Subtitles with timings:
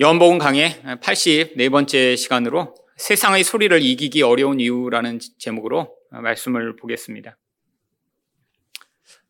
[0.00, 7.38] 연복음 강의 84번째 시간으로 세상의 소리를 이기기 어려운 이유라는 제목으로 말씀을 보겠습니다.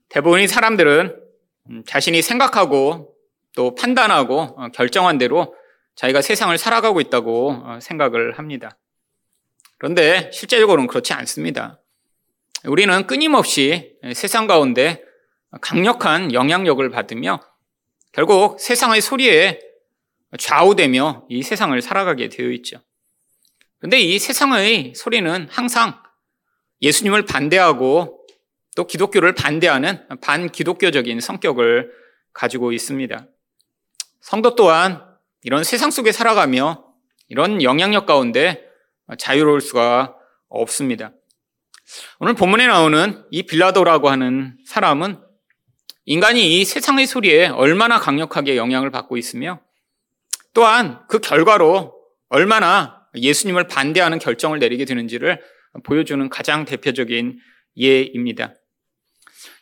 [0.09, 1.21] 대부분의 사람들은
[1.85, 3.15] 자신이 생각하고
[3.55, 5.55] 또 판단하고 결정한 대로
[5.97, 8.79] 자기가 세상을 살아가고 있다고 생각을 합니다.
[9.77, 11.83] 그런데 실제적으로는 그렇지 않습니다.
[12.65, 15.03] 우리는 끊임없이 세상 가운데
[15.61, 17.41] 강력한 영향력을 받으며
[18.13, 19.61] 결국 세상의 소리에
[20.39, 22.81] 좌우되며 이 세상을 살아가게 되어 있죠.
[23.79, 26.03] 그런데 이 세상의 소리는 항상
[26.81, 28.27] 예수님을 반대하고
[28.77, 31.93] 또 기독교를 반대하는 반기독교적인 성격을
[32.33, 33.27] 가지고 있습니다.
[34.21, 35.05] 성도 또한
[35.43, 36.85] 이런 세상 속에 살아가며
[37.29, 38.65] 이런 영향력 가운데
[39.19, 40.17] 자유로울 수가
[40.49, 41.13] 없습니다.
[42.19, 45.21] 오늘 본문에 나오는 이 빌라도라고 하는 사람은
[46.07, 49.61] 인간이 이 세상의 소리에 얼마나 강력하게 영향을 받고 있으며
[50.55, 51.95] 또한 그 결과로
[52.29, 55.41] 얼마나 예수님을 반대하는 결정을 내리게 되는지를
[55.85, 57.39] 보여주는 가장 대표적인
[57.77, 58.55] 예입니다.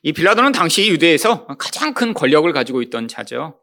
[0.03, 3.59] 이 빌라도는 당시 유대에서 가장 큰 권력을 가지고 있던 자죠.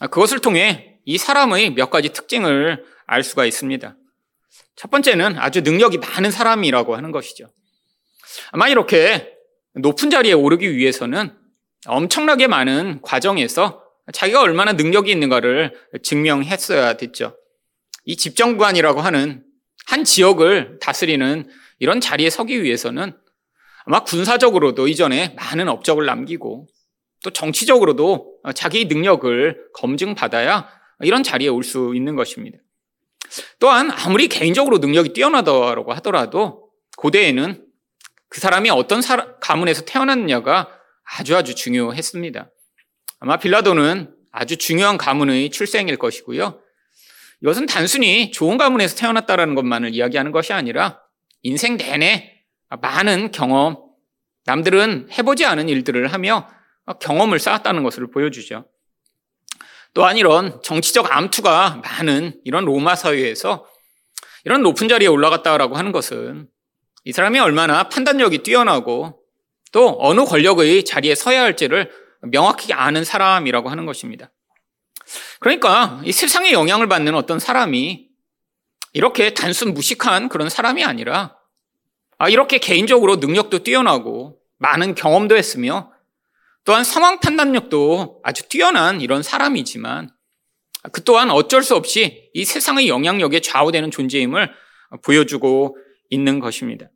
[0.00, 3.96] 그것을 통해 이 사람의 몇 가지 특징을 알 수가 있습니다.
[4.76, 7.46] 첫 번째는 아주 능력이 많은 사람이라고 하는 것이죠.
[8.52, 9.32] 아마 이렇게
[9.74, 11.36] 높은 자리에 오르기 위해서는
[11.86, 17.36] 엄청나게 많은 과정에서 자기가 얼마나 능력이 있는가를 증명했어야 됐죠.
[18.04, 19.44] 이 집정관이라고 하는
[19.86, 23.12] 한 지역을 다스리는 이런 자리에 서기 위해서는
[23.84, 26.68] 아마 군사적으로도 이전에 많은 업적을 남기고
[27.24, 30.68] 또 정치적으로도 자기 능력을 검증받아야
[31.00, 32.58] 이런 자리에 올 수 있는 것입니다.
[33.58, 37.64] 또한 아무리 개인적으로 능력이 뛰어나다고 하더라도 고대에는
[38.28, 39.00] 그 사람이 어떤
[39.40, 40.68] 가문에서 태어났느냐가
[41.04, 42.50] 아주 아주 중요했습니다.
[43.20, 46.60] 아마 빌라도는 아주 중요한 가문의 출생일 것이고요.
[47.42, 51.00] 이것은 단순히 좋은 가문에서 태어났다라는 것만을 이야기하는 것이 아니라
[51.42, 52.42] 인생 내내
[52.80, 53.76] 많은 경험,
[54.44, 56.48] 남들은 해보지 않은 일들을 하며
[57.00, 58.66] 경험을 쌓았다는 것을 보여주죠.
[59.94, 63.66] 또한 이런 정치적 암투가 많은 이런 로마 사회에서
[64.44, 66.48] 이런 높은 자리에 올라갔다라고 하는 것은
[67.04, 69.20] 이 사람이 얼마나 판단력이 뛰어나고
[69.72, 71.90] 또 어느 권력의 자리에 서야 할지를
[72.22, 74.30] 명확히 아는 사람이라고 하는 것입니다.
[75.40, 78.08] 그러니까 이 세상에 영향을 받는 어떤 사람이
[78.92, 81.36] 이렇게 단순 무식한 그런 사람이 아니라
[82.18, 85.92] 아, 이렇게 개인적으로 능력도 뛰어나고 많은 경험도 했으며
[86.64, 90.10] 또한 상황 판단력도 아주 뛰어난 이런 사람이지만
[90.92, 94.50] 그 또한 어쩔 수 없이 이 세상의 영향력에 좌우되는 존재임을
[95.02, 95.76] 보여주고
[96.10, 96.88] 있는 것입니다.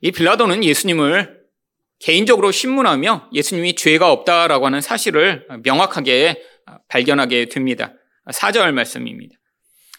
[0.00, 1.45] 이 빌라도는 예수님을
[1.98, 6.42] 개인적으로 신문하며 예수님이 죄가 없다라고 하는 사실을 명확하게
[6.88, 7.94] 발견하게 됩니다.
[8.30, 9.36] 4절 말씀입니다.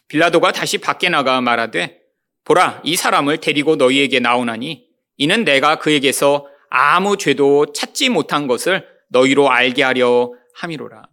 [0.08, 2.00] 빌라도가 다시 밖에 나가 말하되
[2.46, 4.86] 보라 이 사람을 데리고 너희에게 나오나니
[5.18, 11.04] 이는 내가 그에게서 아무 죄도 찾지 못한 것을 너희로 알게 하려 함이로라.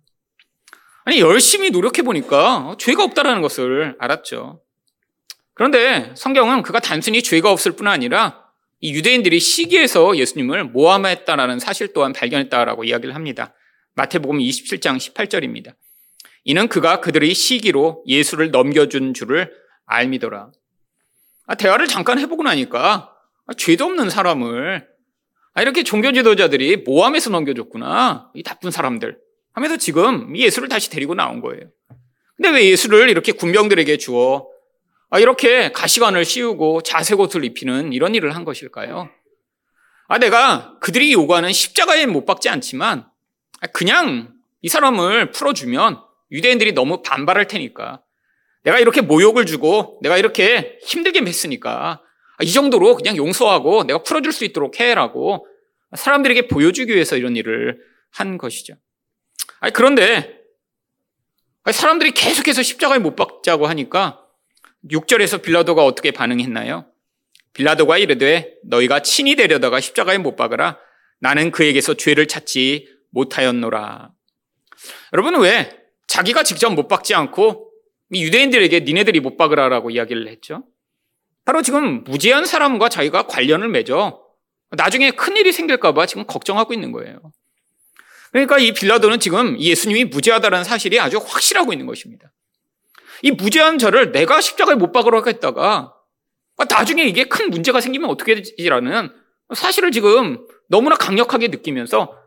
[1.04, 4.62] 아니 열심히 노력해 보니까 죄가 없다라는 것을 알았죠.
[5.54, 8.43] 그런데 성경은 그가 단순히 죄가 없을 뿐 아니라
[8.84, 13.54] 이 유대인들이 시기에서 예수님을 모함했다라는 사실 또한 발견했다라고 이야기를 합니다.
[13.94, 15.74] 마태복음 27장 18절입니다.
[16.44, 19.50] 이는 그가 그들의 시기로 예수를 넘겨준 줄을
[19.86, 20.50] 알미더라.
[21.46, 23.10] 아, 대화를 잠깐 해보고 나니까
[23.46, 24.86] 아, 죄도 없는 사람을
[25.54, 28.32] 아, 이렇게 종교 지도자들이 모함해서 넘겨줬구나.
[28.34, 29.16] 이 나쁜 사람들.
[29.54, 31.70] 하면서 지금 예수를 다시 데리고 나온 거예요.
[32.36, 34.46] 근데 왜 예수를 이렇게 군병들에게 주어
[35.10, 39.08] 아, 이렇게 가시관을 씌우고 자색옷을 입히는 이런 일을 한 것일까요?
[40.08, 43.06] 아, 내가 그들이 요구하는 십자가에 못 박지 않지만
[43.60, 48.02] 아, 그냥 이 사람을 풀어주면 유대인들이 너무 반발할 테니까
[48.64, 52.00] 내가 이렇게 모욕을 주고 내가 이렇게 힘들게 했으니까
[52.36, 55.46] 아, 이 정도로 그냥 용서하고 내가 풀어줄 수 있도록 해라고
[55.94, 57.78] 사람들에게 보여주기 위해서 이런 일을
[58.10, 58.74] 한 것이죠.
[59.72, 60.40] 그런데
[61.70, 64.23] 사람들이 계속해서 십자가에 못 박자고 하니까
[64.90, 66.86] 6절에서 빌라도가 어떻게 반응했나요?
[67.52, 70.78] 빌라도가 이르되 너희가 친히 데려다가 십자가에 못 박으라
[71.20, 74.10] 나는 그에게서 죄를 찾지 못하였노라.
[75.12, 75.70] 여러분 왜
[76.08, 77.70] 자기가 직접 못 박지 않고
[78.12, 80.64] 유대인들에게 니네들이 못 박으라라고 이야기를 했죠?
[81.44, 84.22] 바로 지금 무지한 사람과 자기가 관련을 맺어
[84.70, 87.20] 나중에 큰 일이 생길까봐 지금 걱정하고 있는 거예요.
[88.32, 92.32] 그러니까 이 빌라도는 지금 예수님이 무지하다는 사실이 아주 확실하고 있는 것입니다.
[93.24, 95.94] 이 무죄한 저를 내가 십자가에 못 박으러 하겠다가
[96.68, 99.10] 나중에 이게 큰 문제가 생기면 어떻게 되지라는
[99.54, 102.18] 사실을 지금 너무나 강력하게 느끼면서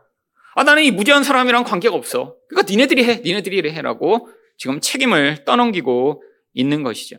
[0.56, 2.34] 아 나는 이 무죄한 사람이랑 관계가 없어.
[2.48, 6.20] 그러니까 니네들이 해, 니네들이 해라고 지금 책임을 떠넘기고
[6.52, 7.18] 있는 것이죠.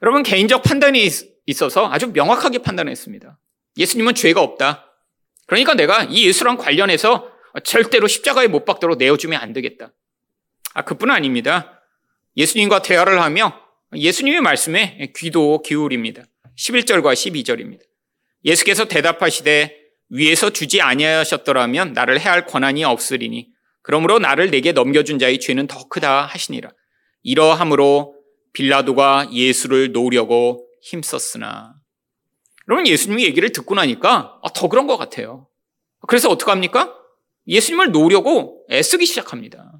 [0.00, 1.06] 여러분 개인적 판단이
[1.44, 3.38] 있어서 아주 명확하게 판단했습니다.
[3.76, 4.90] 예수님은 죄가 없다.
[5.46, 7.30] 그러니까 내가 이 예수랑 관련해서
[7.62, 9.92] 절대로 십자가에 못 박도록 내어주면 안 되겠다.
[10.72, 11.79] 아, 그뿐 아닙니다.
[12.40, 13.52] 예수님과 대화를 하며
[13.94, 16.22] 예수님의 말씀에 귀도 기울입니다.
[16.56, 17.80] 11절과 12절입니다.
[18.44, 19.76] 예수께서 대답하시되
[20.08, 23.48] 위에서 주지 아니하셨더라면 나를 해할 권한이 없으리니
[23.82, 26.70] 그러므로 나를 내게 넘겨준 자의 죄는 더 크다 하시니라.
[27.22, 28.16] 이러함으로
[28.54, 31.74] 빌라도가 예수를 놓으려고 힘썼으나.
[32.68, 35.46] 여러분 예수님이 얘기를 듣고 나니까 아, 더 그런 것 같아요.
[36.08, 36.94] 그래서 어떡합니까?
[37.46, 39.72] 예수님을 놓으려고 애쓰기 시작합니다.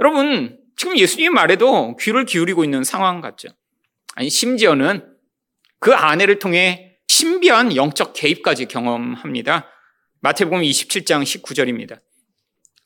[0.00, 3.48] 여러분 지금 예수님 말에도 귀를 기울이고 있는 상황 같죠.
[4.14, 5.14] 아니 심지어는
[5.80, 9.70] 그 아내를 통해 신비한 영적 개입까지 경험합니다.
[10.20, 12.00] 마태복음 27장 19절입니다.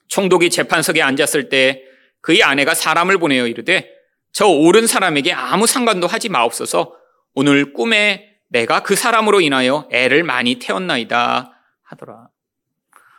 [0.08, 1.82] 총독이 재판석에 앉았을 때
[2.20, 3.90] 그의 아내가 사람을 보내어 이르되
[4.32, 6.94] 저 옳은 사람에게 아무 상관도 하지 마옵소서
[7.35, 11.52] 오늘 꿈에 내가 그 사람으로 인하여 애를 많이 태웠나이다
[11.82, 12.29] 하더라.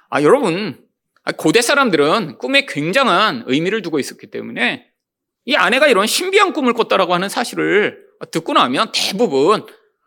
[0.10, 0.84] 아, 여러분,
[1.38, 4.90] 고대 사람들은 꿈에 굉장한 의미를 두고 있었기 때문에
[5.46, 9.66] 이 아내가 이런 신비한 꿈을 꿨다라고 하는 사실을 듣고 나면 대부분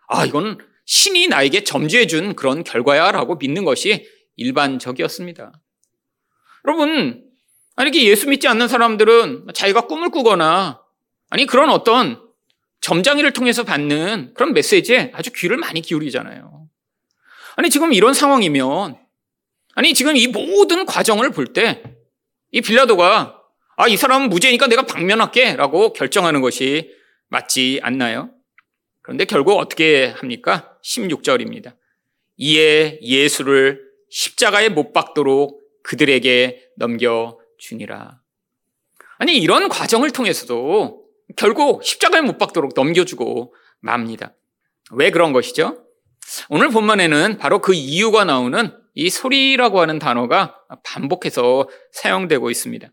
[0.09, 5.53] 아, 이건 신이 나에게 점주해 준 그런 결과야라고 믿는 것이 일반적이었습니다.
[6.67, 7.25] 여러분,
[7.81, 10.81] 이렇게 예수 믿지 않는 사람들은 자기가 꿈을 꾸거나
[11.31, 12.21] 아니, 그런 어떤
[12.81, 16.69] 점장이를 통해서 받는 그런 메시지에 아주 귀를 많이 기울이잖아요.
[17.57, 19.02] 아니, 지금 이런 상황이면
[19.75, 21.83] 아니, 지금 이 모든 과정을 볼 때
[22.53, 23.41] 이 빌라도가
[23.77, 26.93] 아, 이 사람은 무죄니까 내가 방면할게 라고 결정하는 것이
[27.29, 28.31] 맞지 않나요?
[29.01, 30.77] 그런데 결국 어떻게 합니까?
[30.85, 31.75] 16절입니다.
[32.37, 38.21] 이에 예수를 십자가에 못 박도록 그들에게 넘겨주니라.
[39.17, 44.35] 아니, 이런 과정을 통해서도 결국 십자가에 못 박도록 넘겨주고 맙니다.
[44.91, 45.83] 왜 그런 것이죠?
[46.51, 52.89] 오늘 본문에는 바로 그 이유가 나오는 이 소리라고 하는 단어가 반복해서 사용되고 있습니다.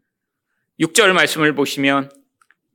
[0.79, 2.11] 6절 말씀을 보시면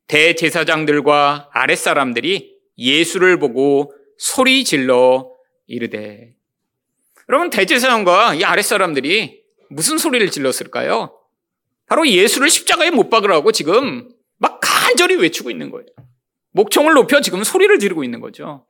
[0.09, 5.31] 대제사장들과 아랫사람들이 예수를 보고 소리 질러
[5.67, 6.35] 이르되
[7.29, 11.19] 여러분 대제사장과 이 아랫사람들이 무슨 소리를 질렀을까요?
[11.87, 15.87] 바로 예수를 십자가에 못 박으라고 지금 막 간절히 외치고 있는 거예요.
[16.53, 18.67] 목청을 높여 지금 소리를 지르고 있는 거죠.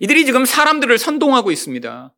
[0.00, 2.14] 이들이 지금 사람들을 선동하고 있습니다.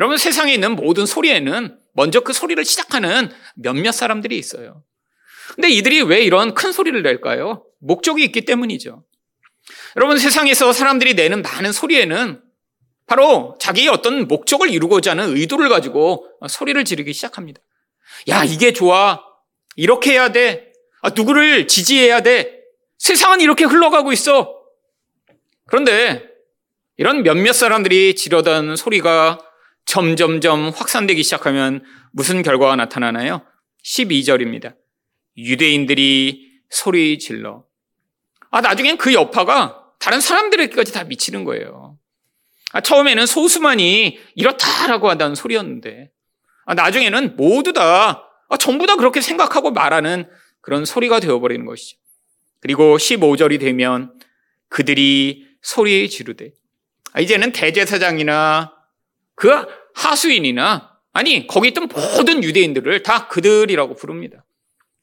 [0.00, 4.82] 여러분 세상에 있는 모든 소리에는 먼저 그 소리를 시작하는 몇몇 사람들이 있어요.
[5.54, 7.66] 근데 이들이 왜 이런 큰 소리를 낼까요?
[7.80, 9.04] 목적이 있기 때문이죠.
[9.96, 12.40] 여러분 세상에서 사람들이 내는 많은 소리에는
[13.06, 17.60] 바로 자기의 어떤 목적을 이루고자 하는 의도를 가지고 소리를 지르기 시작합니다.
[18.28, 19.20] 야, 이게 좋아.
[19.76, 20.72] 이렇게 해야 돼.
[21.02, 22.60] 아, 누구를 지지해야 돼.
[22.96, 24.54] 세상은 이렇게 흘러가고 있어.
[25.66, 26.26] 그런데
[26.96, 29.38] 이런 몇몇 사람들이 지르던 소리가
[29.86, 33.42] 점점점 확산되기 시작하면 무슨 결과가 나타나나요?
[33.84, 34.76] 12절입니다.
[35.36, 37.64] 유대인들이 소리 질러.
[38.50, 41.98] 아, 나중엔 그 여파가 다른 사람들에게까지 다 미치는 거예요.
[42.72, 46.10] 아, 처음에는 소수만이 이렇다라고 한다는 소리였는데,
[46.66, 50.28] 아, 나중에는 모두 다, 아, 전부 다 그렇게 생각하고 말하는
[50.60, 51.98] 그런 소리가 되어버리는 것이죠.
[52.60, 54.12] 그리고 15절이 되면
[54.68, 56.52] 그들이 소리 지르되,
[57.12, 58.72] 아, 이제는 대제사장이나
[59.40, 59.50] 그
[59.94, 64.44] 하수인이나 아니 거기 있던 모든 유대인들을 다 그들이라고 부릅니다.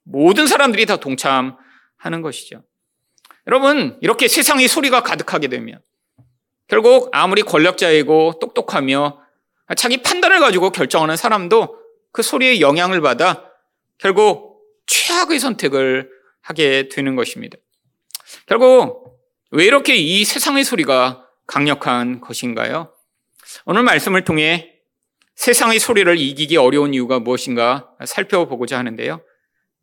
[0.03, 2.63] 모든 사람들이 다 동참하는 것이죠.
[3.47, 5.81] 여러분 이렇게 세상의 소리가 가득하게 되면
[6.67, 9.19] 결국 아무리 권력자이고 똑똑하며
[9.75, 11.75] 자기 판단을 가지고 결정하는 사람도
[12.11, 13.43] 그 소리에 영향을 받아
[13.97, 17.57] 결국 최악의 선택을 하게 되는 것입니다.
[18.45, 19.17] 결국
[19.49, 22.93] 왜 이렇게 이 세상의 소리가 강력한 것인가요?
[23.65, 24.73] 오늘 말씀을 통해
[25.35, 29.21] 세상의 소리를 이기기 어려운 이유가 무엇인가 살펴보고자 하는데요.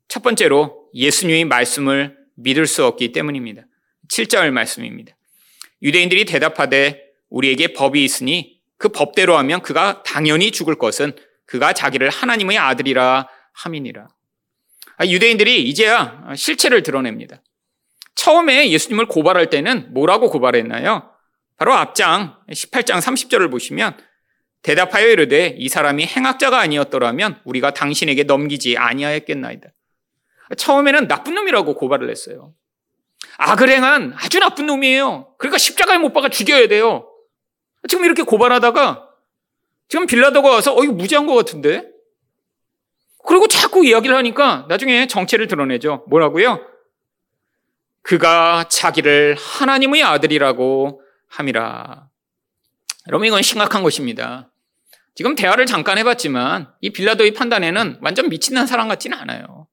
[0.09, 3.63] 첫 번째로 예수님의 말씀을 믿을 수 없기 때문입니다.
[4.09, 5.17] 7절 말씀입니다.
[5.83, 11.13] 유대인들이 대답하되 우리에게 법이 있으니 그 법대로 하면 그가 당연히 죽을 것은
[11.47, 14.09] 그가 자기를 하나님의 아들이라 함이니라.
[14.97, 17.43] 아, 유대인들이 이제야 실체를 드러냅니다.
[18.15, 21.14] 처음에 예수님을 고발할 때는 뭐라고 고발했나요?
[21.57, 23.97] 바로 앞장 18장 30절을 보시면
[24.63, 29.69] 대답하여 이르되 이 사람이 행악자가 아니었더라면 우리가 당신에게 넘기지 아니하였겠나이다.
[30.57, 32.55] 처음에는 나쁜 놈이라고 고발을 했어요.
[33.37, 35.35] 악을 행한 아주 나쁜 놈이에요.
[35.39, 37.09] 그러니까 십자가에 못 박아 죽여야 돼요.
[37.89, 39.09] 지금 이렇게 고발하다가
[39.89, 41.87] 지금 빌라도가 와서 어 이거 무지한 것 같은데
[43.27, 46.05] 그리고 자꾸 이야기를 하니까 나중에 정체를 드러내죠.
[46.09, 46.67] 뭐라고요?
[48.03, 51.03] 그가 자기를 하나님의 아들이라고
[51.35, 52.09] 함이라.
[53.09, 54.51] 여러분, 이건 심각한 것입니다.
[55.15, 59.69] 지금 대화를 잠깐 해봤지만 이 빌라도의 판단에는 완전 미친난 사람 같지는 않아요.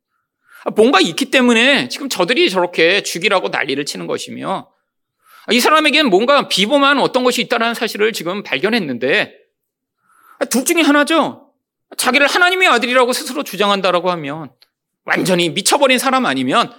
[0.76, 4.72] 뭔가 있기 때문에 지금 저들이 저렇게 죽이라고 난리를 치는 것이며
[5.52, 9.36] 이 사람에게는 뭔가 비범한 어떤 것이 있다는 사실을 지금 발견했는데
[10.52, 11.52] 둘 중에 하나죠.
[11.98, 14.52] 자기를 하나님의 아들이라고 스스로 주장한다라고 하면
[15.04, 16.72] 완전히 미쳐버린 사람 아니면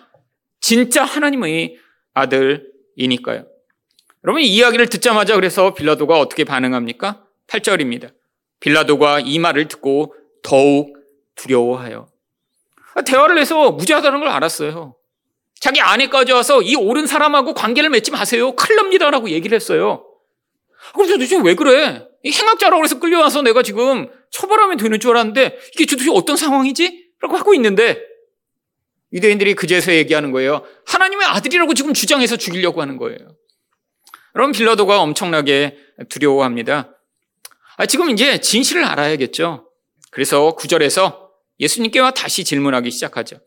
[0.60, 1.76] 진짜 하나님의
[2.14, 3.51] 아들이니까요.
[4.24, 7.24] 여러분 이 이야기를 듣자마자 그래서 빌라도가 어떻게 반응합니까?
[7.48, 8.12] 8절입니다.
[8.60, 10.96] 빌라도가 이 말을 듣고 더욱
[11.34, 12.06] 두려워하여
[13.04, 14.94] 대화를 해서 무죄하다는 걸 알았어요.
[15.58, 18.54] 자기 아내까지 와서 이 옳은 사람하고 관계를 맺지 마세요.
[18.54, 20.04] 큰일 납니다라고 얘기를 했어요.
[20.94, 22.06] 그래서 도대체 왜 그래?
[22.24, 27.10] 행악자라고 해서 끌려와서 내가 지금 처벌하면 되는 줄 알았는데 이게 도대체 어떤 상황이지?
[27.20, 28.00] 라고 하고 있는데
[29.12, 30.64] 유대인들이 그제서 얘기하는 거예요.
[30.86, 33.18] 하나님의 아들이라고 지금 주장해서 죽이려고 하는 거예요.
[34.34, 35.76] 여러분 빌라도가 엄청나게
[36.08, 36.96] 두려워합니다.
[37.76, 39.68] 아, 지금 이제 진실을 알아야겠죠.
[40.10, 43.38] 그래서 구절에서 예수님께 와 다시 질문하기 시작하죠.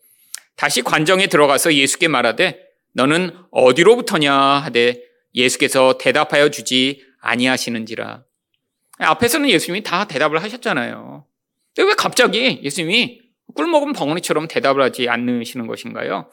[0.55, 2.59] 다시 관정에 들어가서 예수께 말하되
[2.93, 5.01] 너는 어디로부터냐 하되
[5.33, 8.23] 예수께서 대답하여 주지 아니하시는지라.
[8.99, 11.25] 앞에서는 예수님이 다 대답을 하셨잖아요.
[11.77, 13.21] 왜 갑자기 예수님이
[13.53, 16.31] 꿀 먹은 벙어리처럼 대답을 하지 않으시는 것인가요?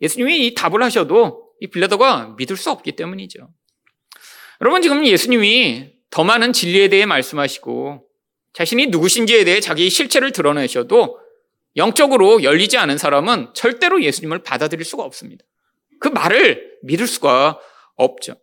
[0.00, 3.48] 예수님이 이 답을 하셔도 이 빌라도가 믿을 수 없기 때문이죠.
[4.62, 8.06] 여러분 지금 예수님이 더 많은 진리에 대해 말씀하시고
[8.52, 11.18] 자신이 누구신지에 대해 자기 실체를 드러내셔도
[11.74, 15.44] 영적으로 열리지 않은 사람은 절대로 예수님을 받아들일 수가 없습니다.
[15.98, 17.58] 그 말을 믿을 수가
[17.96, 18.36] 없죠.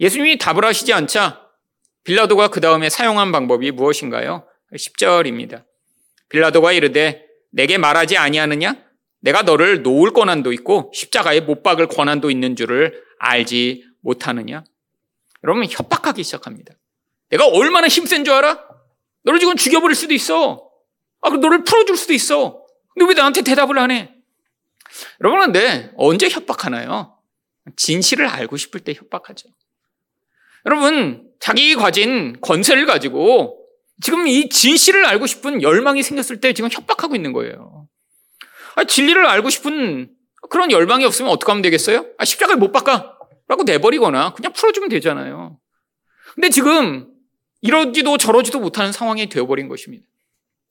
[0.00, 1.46] 예수님이 답을 하시지 않자
[2.02, 4.48] 빌라도가 그 다음에 사용한 방법이 무엇인가요?
[4.74, 5.64] 10절입니다.
[6.30, 8.82] 빌라도가 이르되 내게 말하지 아니하느냐?
[9.20, 14.64] 내가 너를 놓을 권한도 있고 십자가에 못 박을 권한도 있는 줄을 알지 못하느냐?
[15.44, 16.74] 여러분 협박하기 시작합니다.
[17.28, 18.66] 내가 얼마나 힘센 줄 알아?
[19.24, 20.68] 너를 지금 죽여버릴 수도 있어.
[21.20, 22.64] 아, 그럼 너를 풀어줄 수도 있어.
[22.94, 24.14] 근데 왜 나한테 대답을 안 해?
[25.20, 27.18] 여러분, 근데 언제 협박하나요?
[27.76, 29.48] 진실을 알고 싶을 때 협박하죠.
[30.66, 33.66] 여러분, 자기 가진 권세를 가지고
[34.02, 37.88] 지금 이 진실을 알고 싶은 열망이 생겼을 때 지금 협박하고 있는 거예요.
[38.76, 40.10] 아, 진리를 알고 싶은
[40.50, 42.06] 그런 열망이 없으면 어떻게 하면 되겠어요?
[42.18, 43.13] 아, 십자가를 못 박아.
[43.48, 45.58] 라고 내버리거나 그냥 풀어주면 되잖아요.
[46.34, 47.08] 근데 지금
[47.60, 50.04] 이러지도 저러지도 못하는 상황이 되어버린 것입니다.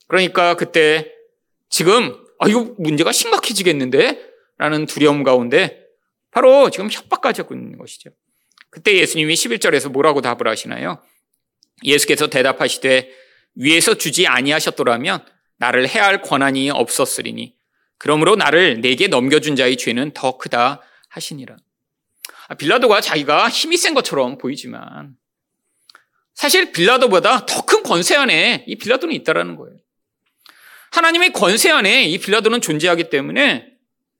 [0.07, 1.11] 그러니까 그때
[1.69, 4.33] 지금 아, 이거 문제가 심각해지겠는데?
[4.57, 5.87] 라는 두려움 가운데
[6.29, 8.11] 바로 지금 협박까지 하고 있는 것이죠.
[8.69, 11.01] 그때 예수님이 11절에서 뭐라고 답을 하시나요?
[11.83, 13.09] 예수께서 대답하시되
[13.55, 15.25] 위에서 주지 아니하셨더라면
[15.57, 17.55] 나를 해할 권한이 없었으리니
[17.97, 21.55] 그러므로 나를 내게 넘겨준 자의 죄는 더 크다 하시니라.
[22.47, 25.15] 아, 빌라도가 자기가 힘이 센 것처럼 보이지만
[26.33, 29.77] 사실 빌라도보다 더 큰 권세 안에 이 빌라도는 있다라는 거예요.
[30.91, 33.67] 하나님의 권세 안에 이 빌라도는 존재하기 때문에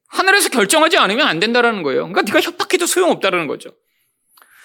[0.07, 2.07] 하늘에서 결정하지 않으면 안 된다라는 거예요.
[2.07, 3.75] 그러니까 네가 협박해도 소용없다라는 거죠.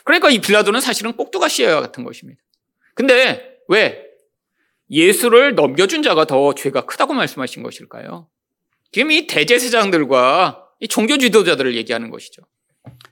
[0.05, 2.41] 그러니까 이 빌라도는 사실은 꼭두가시와 같은 것입니다.
[2.95, 4.05] 근데 왜
[4.91, 8.29] 예수를 넘겨준 자가 더 죄가 크다고 말씀하신 것일까요?
[8.91, 12.43] 지금 이 대제사장들과 이 종교 지도자들을 얘기하는 것이죠.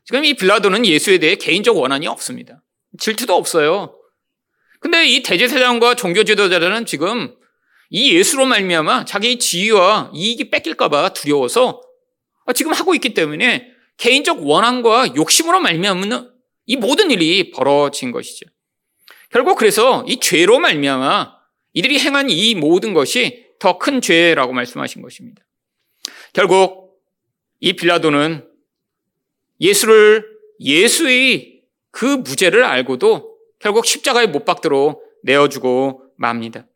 [0.04, 2.62] 지금 이 빌라도는 예수에 대해 개인적 원한이 없습니다.
[2.99, 3.99] 질투도 없어요.
[4.80, 7.35] 근데 이 대제사장과 종교 지도자들은 지금
[7.90, 11.80] 이 예수로 말미암아 자기 지위와 이익이 뺏길까봐 두려워서
[12.54, 16.30] 지금 하고 있기 때문에 개인적 원한과 욕심으로 말미암은
[16.66, 18.47] 이 모든 일이 벌어진 것이죠.
[19.30, 21.35] 결국 그래서 이 죄로 말미암아
[21.73, 25.42] 이들이 행한 이 모든 것이 더 큰 죄라고 말씀하신 것입니다.
[26.33, 27.00] 결국
[27.61, 28.47] 이 빌라도는
[29.60, 30.26] 예수를
[30.60, 36.66] 예수의 그 무죄를 알고도 결국 십자가에 못 박도록 내어주고 맙니다.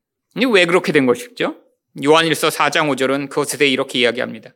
[0.52, 1.56] 왜 그렇게 된 것이죠?
[2.02, 4.50] 요한일서 4장 5절은 그것에 대해 이렇게 이야기합니다.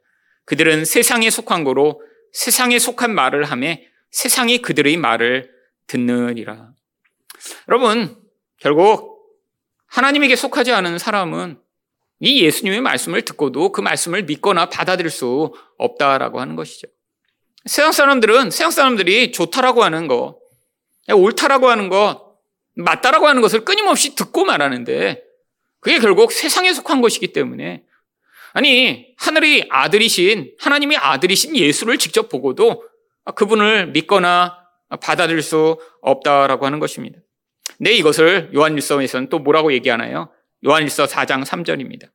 [0.45, 2.01] 그들은 세상에 속한 거로
[2.33, 5.51] 세상에 속한 말을 함에 세상이 그들의 말을
[5.87, 6.73] 듣느니라.
[7.69, 8.17] 여러분,
[8.59, 9.15] 결국
[9.87, 11.59] 하나님에게 속하지 않은 사람은
[12.21, 16.89] 이 예수님의 말씀을 듣고도 그 말씀을 믿거나 받아들일 수 없다라고 하는 것이죠.
[17.67, 20.39] 세상 사람들은 세상 사람들이 좋다라고 하는 거,
[21.09, 22.25] 옳다라고 하는 것,
[22.77, 25.23] 맞다라고 하는 것을 끊임없이 듣고 말하는데
[25.81, 27.85] 그게 결국 세상에 속한 것이기 때문에
[28.53, 32.85] 아니 하늘의 아들이신 하나님의 아들이신 예수를 직접 보고도
[33.35, 34.59] 그분을 믿거나
[35.01, 37.19] 받아들일 수 없다라고 하는 것입니다.
[37.79, 40.31] 네, 이것을 요한일서에서는 또 뭐라고 얘기하나요?
[40.65, 42.09] 요한일서 4장 3절입니다.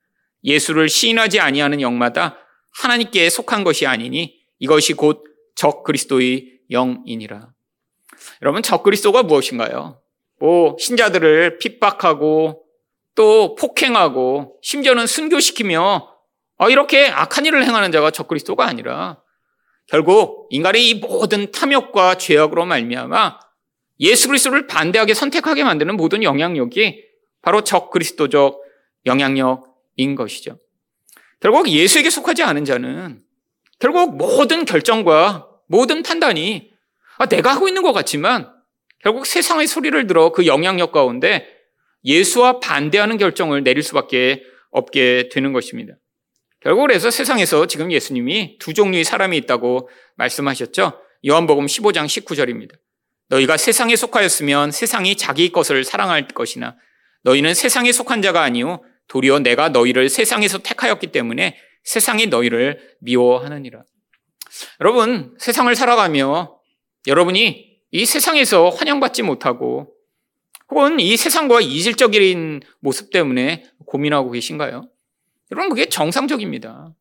[0.44, 2.38] 예수를 시인하지 아니하는 영마다
[2.72, 5.29] 하나님께 속한 것이 아니니 이것이 곧
[5.60, 7.50] 적 그리스도의 영이니라.
[8.42, 10.00] 여러분 적 그리스도가 무엇인가요?
[10.40, 12.64] 뭐 신자들을 핍박하고
[13.14, 16.16] 또 폭행하고 심지어는 순교시키며
[16.60, 19.22] 어, 이렇게 악한 일을 행하는 자가 적 그리스도가 아니라
[19.88, 23.40] 결국 인간의 이 모든 탐욕과 죄악으로 말미암아
[24.00, 27.04] 예수 그리스도를 반대하게 선택하게 만드는 모든 영향력이
[27.42, 28.62] 바로 적 그리스도적
[29.06, 30.58] 영향력인 것이죠.
[31.42, 33.22] 결국 예수에게 속하지 않은 자는
[33.78, 36.72] 결국 모든 결정과 모든 판단이
[37.18, 38.52] 아, 내가 하고 있는 것 같지만
[39.02, 41.48] 결국 세상의 소리를 들어 그 영향력 가운데
[42.04, 45.94] 예수와 반대하는 결정을 내릴 수밖에 없게 되는 것입니다.
[46.62, 51.00] 결국 그래서 세상에서 지금 예수님이 두 종류의 사람이 있다고 말씀하셨죠.
[51.28, 52.74] 요한복음 15장 19절입니다.
[53.30, 56.76] 너희가 세상에 속하였으면 세상이 자기 것을 사랑할 것이나
[57.24, 63.84] 너희는 세상에 속한 자가 아니요 도리어 내가 너희를 세상에서 택하였기 때문에 세상이 너희를 미워하느니라.
[64.82, 66.60] 여러분, 세상을 살아가며
[67.08, 69.94] 여러분이 이 세상에서 환영받지 못하고
[70.70, 74.90] 혹은 이 세상과 이질적인 모습 때문에 고민하고 계신가요?
[75.52, 76.94] 여러분, 그게 정상적입니다.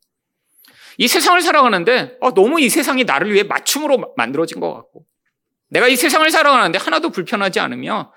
[0.96, 5.06] 이 세상을 살아가는데 어, 너무 이 세상이 나를 위해 맞춤으로 만들어진 것 같고
[5.68, 8.12] 내가 이 세상을 살아가는데 하나도 불편하지 않으며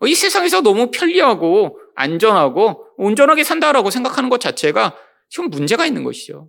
[0.00, 4.96] 어, 이 세상에서 너무 편리하고 안전하고 온전하게 산다라고 생각하는 것 자체가
[5.28, 6.48] 지금 문제가 있는 것이죠.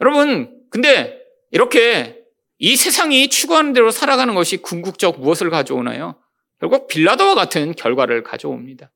[0.00, 2.18] 여러분, 근데 이렇게
[2.58, 6.20] 이 세상이 추구하는 대로 살아가는 것이 궁극적 무엇을 가져오나요?
[6.60, 8.92] 결국 빌라도와 같은 결과를 가져옵니다.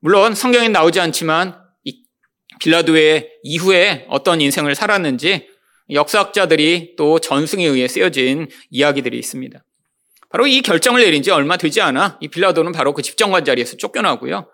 [0.00, 2.02] 물론 성경에 나오지 않지만 이
[2.58, 5.48] 빌라도의 이후에 어떤 인생을 살았는지
[5.88, 9.64] 역사학자들이 또 전승에 의해 쓰여진 이야기들이 있습니다.
[10.30, 14.50] 바로 이 결정을 내린 지 얼마 되지 않아 이 빌라도는 바로 그 집정관 자리에서 쫓겨나고요.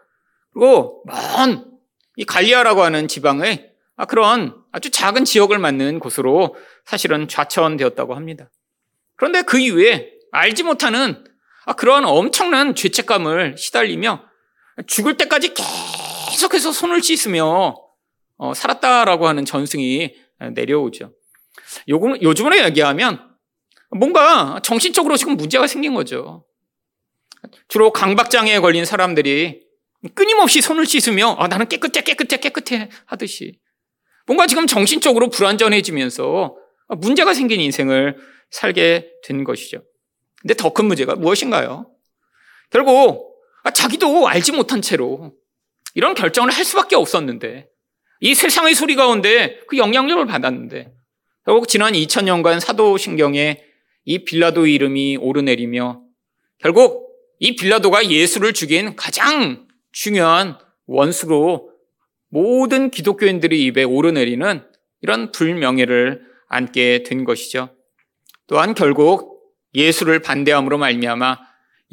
[0.52, 1.78] 그리고 먼
[2.18, 3.67] 이 갈리아라고 하는 지방의 아,
[4.06, 8.50] 그런 아주 작은 지역을 맡는 곳으로 사실은 좌천되었다고 합니다.
[9.16, 11.24] 그런데 그 이후에 알지 못하는
[11.66, 14.24] 아, 그러한 엄청난 죄책감을 시달리며
[14.86, 15.52] 죽을 때까지
[16.30, 17.74] 계속해서 손을 씻으며
[18.36, 20.14] 어, 살았다라고 하는 전승이
[20.54, 21.12] 내려오죠.
[21.88, 23.28] 요즘, 요즘으로 얘기하면
[23.90, 26.46] 뭔가 정신적으로 지금 문제가 생긴 거죠.
[27.68, 29.62] 주로 강박장애에 걸린 사람들이
[30.14, 33.58] 끊임없이 손을 씻으며 아, 나는 깨끗해, 깨끗해, 깨끗해 하듯이
[34.28, 36.54] 뭔가 지금 정신적으로 불안전해지면서
[36.98, 38.16] 문제가 생긴 인생을
[38.50, 39.82] 살게 된 것이죠.
[40.40, 41.90] 근데 더 큰 문제가 무엇인가요?
[42.70, 45.32] 결국 아, 자기도 알지 못한 채로
[45.94, 47.68] 이런 결정을 할 수밖에 없었는데
[48.20, 50.92] 이 세상의 소리 가운데 그 영향력을 받았는데
[51.44, 53.64] 결국 지난 2000년간 사도신경에
[54.04, 56.02] 이 빌라도 이름이 오르내리며
[56.58, 57.08] 결국
[57.40, 61.72] 이 빌라도가 예수를 죽인 가장 중요한 원수로
[62.30, 64.62] 모든 기독교인들의 입에 오르내리는
[65.00, 67.74] 이런 불명예를 안게 된 것이죠.
[68.46, 69.38] 또한 결국
[69.74, 71.38] 예수를 반대함으로 말미암아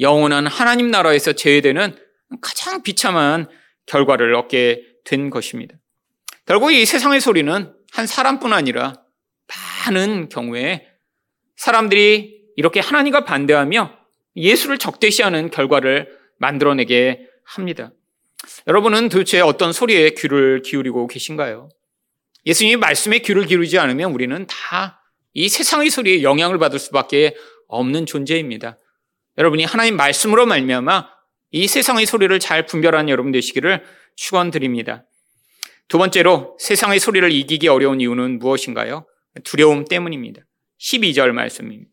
[0.00, 1.96] 영원한 하나님 나라에서 제외되는
[2.40, 3.48] 가장 비참한
[3.86, 5.76] 결과를 얻게 된 것입니다.
[6.44, 8.94] 결국 이 세상의 소리는 한 사람뿐 아니라
[9.86, 10.86] 많은 경우에
[11.56, 13.96] 사람들이 이렇게 하나님과 반대하며
[14.36, 17.92] 예수를 적대시하는 결과를 만들어내게 합니다.
[18.66, 21.68] 여러분은 도대체 어떤 소리에 귀를 기울이고 계신가요?
[22.44, 25.06] 예수님이 말씀에 귀를 기울이지 않으면 우리는 다
[25.38, 27.36] 이 세상의 소리에 영향을 받을 수밖에
[27.68, 28.78] 없는 존재입니다.
[29.36, 31.10] 여러분이 하나님 말씀으로 말미암아
[31.50, 33.84] 이 세상의 소리를 잘 분별하는 여러분 되시기를
[34.16, 35.04] 축원드립니다.
[35.88, 39.06] 두 번째로 세상의 소리를 이기기 어려운 이유는 무엇인가요?
[39.44, 40.40] 두려움 때문입니다.
[40.80, 41.90] 12절 말씀입니다.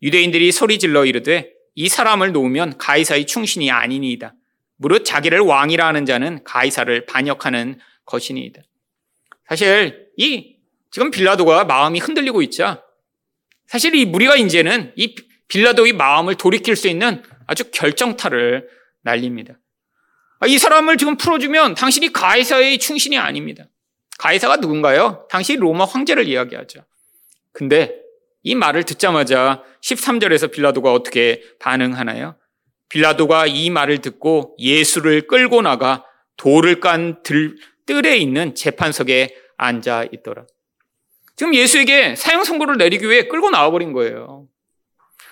[0.00, 4.32] 유대인들이 소리 질러 이르되 이 사람을 놓으면 가이사의 충신이 아니니이다.
[4.80, 8.62] 무릇 자기를 왕이라 하는 자는 가이사를 반역하는 것이니이다.
[9.46, 10.56] 사실 이
[10.90, 12.82] 지금 빌라도가 마음이 흔들리고 있자
[13.66, 15.14] 사실 이 무리가 이제는 이
[15.48, 18.68] 빌라도의 마음을 돌이킬 수 있는 아주 결정타를
[19.02, 19.58] 날립니다.
[20.38, 23.64] 아, 이 사람을 지금 풀어주면 당신이 가이사의 충신이 아닙니다.
[24.18, 25.26] 가이사가 누군가요?
[25.30, 26.84] 당시 로마 황제를 이야기하죠.
[27.52, 28.00] 근데
[28.42, 32.39] 이 말을 듣자마자 13절에서 빌라도가 어떻게 반응하나요?
[32.90, 36.04] 빌라도가 이 말을 듣고 예수를 끌고 나가
[36.36, 40.44] 돌을 깐 들, 뜰에 있는 재판석에 앉아 있더라.
[41.36, 44.46] 지금 예수에게 사형 선고를 내리기 위해 끌고 나와버린 거예요.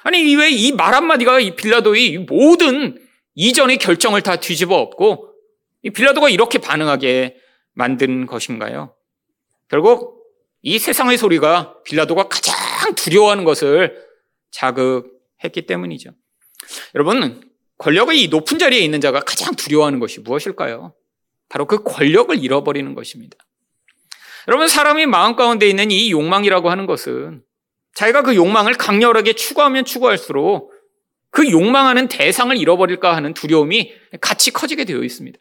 [0.04, 2.98] 아니, 왜 이 말 한마디가 이 빌라도의 모든
[3.34, 5.32] 이전의 결정을 다 뒤집어 엎고
[5.82, 7.36] 이 빌라도가 이렇게 반응하게
[7.74, 8.94] 만든 것인가요?
[9.68, 10.24] 결국
[10.62, 14.02] 이 세상의 소리가 빌라도가 가장 두려워하는 것을
[14.50, 16.10] 자극했기 때문이죠.
[16.94, 17.47] 여러분,
[17.78, 20.94] 권력의 이 높은 자리에 있는 자가 가장 두려워하는 것이 무엇일까요?
[21.48, 23.36] 바로 그 권력을 잃어버리는 것입니다.
[24.48, 27.42] 여러분, 사람이 마음 가운데 있는 이 욕망이라고 하는 것은
[27.94, 30.72] 자기가 그 욕망을 강렬하게 추구하면 추구할수록
[31.30, 35.38] 그 욕망하는 대상을 잃어버릴까 하는 두려움이 같이 커지게 되어 있습니다.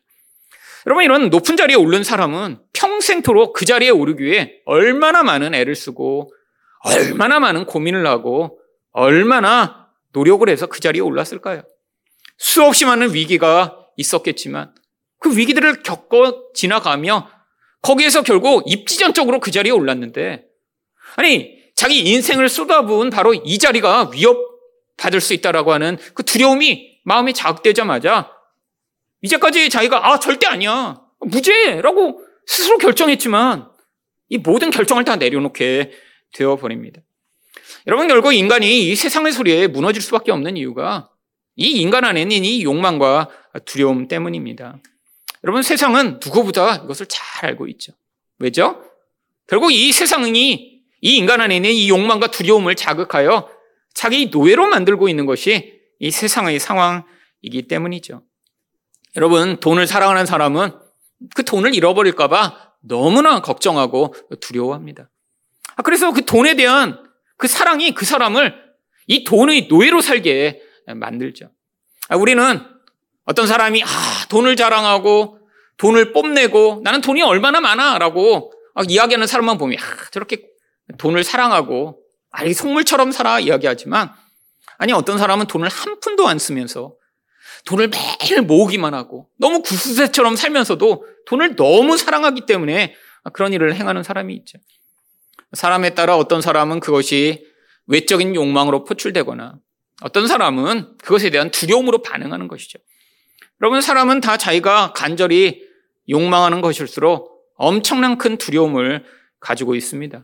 [0.85, 6.31] 여러분, 이런 높은 자리에 오른 사람은 평생토록 그 자리에 오르기 위해 얼마나 많은 애를 쓰고,
[6.83, 8.59] 얼마나 많은 고민을 하고,
[8.91, 11.63] 얼마나 노력을 해서 그 자리에 올랐을까요?
[12.37, 14.73] 수없이 많은 위기가 있었겠지만,
[15.19, 17.29] 그 위기들을 겪어 지나가며,
[17.81, 20.45] 거기에서 결국 입지전적으로 그 자리에 올랐는데,
[21.15, 28.31] 아니, 자기 인생을 쏟아부은 바로 이 자리가 위협받을 수 있다라고 하는 그 두려움이 마음에 자극되자마자
[29.21, 33.69] 이제까지 자기가 아 절대 아니야 무죄라고 스스로 결정했지만
[34.29, 35.91] 이 모든 결정을 다 내려놓게
[36.33, 37.01] 되어 버립니다.
[37.85, 41.11] 여러분 결국 인간이 이 세상의 소리에 무너질 수밖에 없는 이유가
[41.57, 43.29] 이 인간 안에 있는 이 욕망과
[43.65, 44.77] 두려움 때문입니다.
[45.43, 47.93] 여러분 세상은 누구보다 이것을 잘 알고 있죠.
[48.39, 48.83] 왜죠?
[49.47, 53.49] 결국 이 세상이 이 인간 안에 있는 이 욕망과 두려움을 자극하여
[53.93, 58.21] 자기 노예로 만들고 있는 것이 이 세상의 상황이기 때문이죠.
[59.15, 60.71] 여러분, 돈을 사랑하는 사람은
[61.35, 65.09] 그 돈을 잃어버릴까봐 너무나 걱정하고 두려워합니다.
[65.75, 67.03] 아, 그래서 그 돈에 대한
[67.37, 68.55] 그 사랑이 그 사람을
[69.07, 70.61] 이 돈의 노예로 살게
[70.95, 71.51] 만들죠.
[72.09, 72.61] 아, 우리는
[73.25, 73.87] 어떤 사람이 아,
[74.29, 75.39] 돈을 자랑하고
[75.77, 78.51] 돈을 뽐내고 나는 돈이 얼마나 많아라고
[78.87, 80.43] 이야기하는 사람만 보면 아, 저렇게
[80.97, 81.99] 돈을 사랑하고
[82.31, 84.11] 아니 속물처럼 살아 이야기하지만
[84.77, 86.95] 아니 어떤 사람은 돈을 한 푼도 안 쓰면서
[87.65, 92.95] 돈을 매일 모으기만 하고 너무 구수새처럼 살면서도 돈을 너무 사랑하기 때문에
[93.33, 94.57] 그런 일을 행하는 사람이 있죠.
[95.53, 97.45] 사람에 따라 어떤 사람은 그것이
[97.87, 99.55] 외적인 욕망으로 포출되거나
[100.01, 102.79] 어떤 사람은 그것에 대한 두려움으로 반응하는 것이죠.
[103.61, 105.65] 여러분, 사람은 다 자기가 간절히
[106.09, 109.03] 욕망하는 것일수록 엄청난 큰 두려움을
[109.39, 110.23] 가지고 있습니다.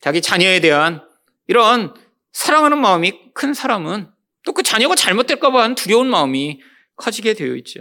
[0.00, 1.02] 자기 자녀에 대한
[1.48, 1.94] 이런
[2.32, 4.08] 사랑하는 마음이 큰 사람은
[4.44, 6.60] 또 그 자녀가 잘못될까봐 하는 두려운 마음이
[6.96, 7.80] 커지게 되어 있죠.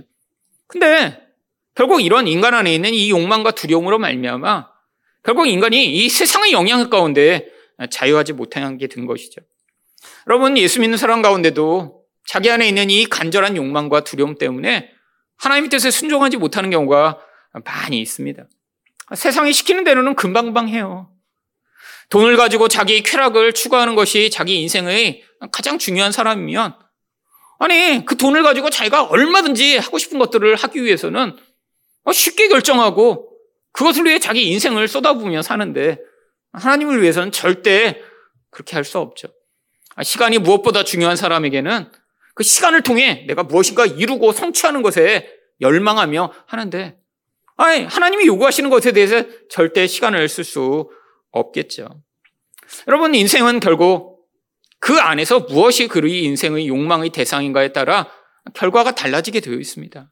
[0.68, 1.20] 근데
[1.76, 4.68] 결국 이런 인간 안에 있는 이 욕망과 두려움으로 말미암아
[5.24, 7.50] 결국 인간이 이 세상의 영향 가운데
[7.90, 9.42] 자유하지 못하게 된 것이죠.
[10.28, 14.92] 여러분 예수 믿는 사람 가운데도 자기 안에 있는 이 간절한 욕망과 두려움 때문에
[15.38, 17.20] 하나님의 뜻에 순종하지 못하는 경우가
[17.66, 18.44] 많이 있습니다.
[19.16, 21.10] 세상이 시키는 대로는 금방금방 해요.
[22.10, 26.76] 돈을 가지고 자기 쾌락을 추구하는 것이 자기 인생의 가장 중요한 사람이면
[27.60, 31.36] 아니 그 돈을 가지고 자기가 얼마든지 하고 싶은 것들을 하기 위해서는
[32.12, 33.32] 쉽게 결정하고
[33.72, 36.00] 그것을 위해 자기 인생을 쏟아부으며 사는데
[36.54, 38.02] 하나님을 위해서는 절대
[38.50, 39.28] 그렇게 할 수 없죠.
[40.04, 41.92] 시간이 무엇보다 중요한 사람에게는
[42.36, 45.30] 그 시간을 통해 내가 무엇인가 이루고 성취하는 것에
[45.62, 46.98] 열망하며 하는데
[47.58, 50.90] 아니 하나님이 요구하시는 것에 대해서 절대 시간을 쓸 수
[51.32, 52.02] 없겠죠.
[52.88, 54.28] 여러분, 인생은 결국
[54.80, 58.10] 그 안에서 무엇이 그의 인생의 욕망의 대상인가에 따라
[58.54, 60.10] 결과가 달라지게 되어 있습니다.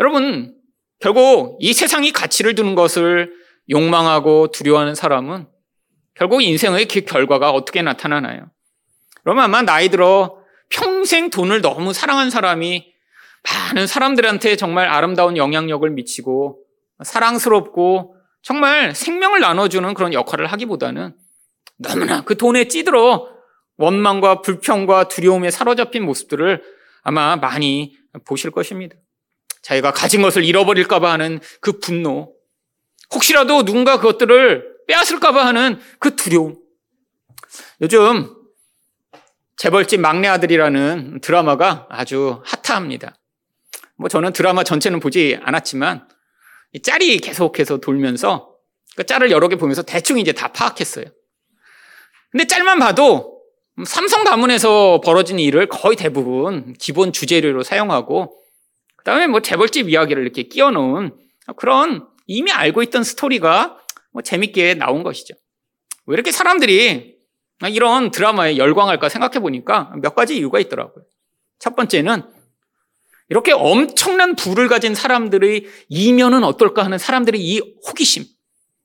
[0.00, 0.56] 여러분,
[1.00, 3.32] 결국 이 세상이 가치를 두는 것을
[3.68, 5.46] 욕망하고 두려워하는 사람은
[6.14, 8.50] 결국 인생의 그 결과가 어떻게 나타나나요?
[9.26, 12.94] 그러면 아마 나이 들어 평생 돈을 너무 사랑한 사람이
[13.42, 16.60] 많은 사람들한테 정말 아름다운 영향력을 미치고
[17.02, 21.16] 사랑스럽고 정말 생명을 나눠주는 그런 역할을 하기보다는
[21.76, 23.26] 너무나 그 돈에 찌들어
[23.78, 26.62] 원망과 불평과 두려움에 사로잡힌 모습들을
[27.02, 28.94] 아마 많이 보실 것입니다.
[29.62, 32.32] 자기가 가진 것을 잃어버릴까봐 하는 그 분노,
[33.12, 36.54] 혹시라도 누군가 그것들을 빼앗을까봐 하는 그 두려움.
[37.80, 38.35] 요즘
[39.56, 43.16] 재벌집 막내 아들이라는 드라마가 아주 핫합니다.
[43.96, 46.08] 뭐 저는 드라마 전체는 보지 않았지만
[46.72, 48.54] 이 짤이 계속해서 돌면서
[48.96, 51.06] 그 짤을 여러 개 보면서 대충 이제 다 파악했어요.
[52.30, 53.40] 근데 짤만 봐도
[53.86, 58.38] 삼성 가문에서 벌어진 일을 거의 대부분 기본 주재료로 사용하고
[58.96, 61.16] 그다음에 뭐 재벌집 이야기를 이렇게 끼워 놓은
[61.56, 63.78] 그런 이미 알고 있던 스토리가
[64.12, 65.34] 뭐 재밌게 나온 것이죠.
[66.06, 67.15] 왜 이렇게 사람들이
[67.70, 71.04] 이런 드라마에 열광할까 생각해 보니까 몇 가지 이유가 있더라고요.
[71.58, 72.22] 첫 번째는
[73.28, 78.24] 이렇게 엄청난 부를 가진 사람들의 이면은 어떨까 하는 사람들의 이 호기심.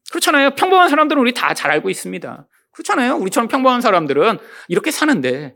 [0.09, 0.51] 그렇잖아요.
[0.55, 2.47] 평범한 사람들은 우리 다 잘 알고 있습니다.
[2.71, 3.15] 그렇잖아요.
[3.17, 5.53] 우리처럼 평범한 사람들은 이렇게 사는데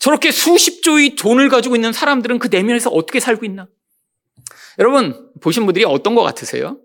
[0.00, 3.68] 저렇게 수십 조의 돈을 가지고 있는 사람들은 그 내면에서 어떻게 살고 있나?
[4.78, 6.78] 여러분, 보신 분들이 어떤 것 같으세요?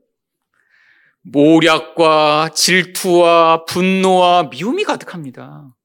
[1.31, 5.75] 모략과 질투와 분노와 미움이 가득합니다.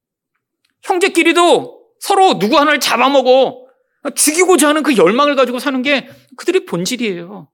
[0.83, 3.67] 형제끼리도 서로 누구 하나를 잡아먹어
[4.15, 7.49] 죽이고자 하는 그 열망을 가지고 사는 게 그들의 본질이에요.